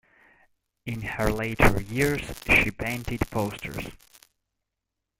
In 0.83 1.01
her 1.03 1.31
later 1.31 1.79
years, 1.79 2.23
she 2.47 2.71
painted 2.71 3.21
posters. 3.29 3.85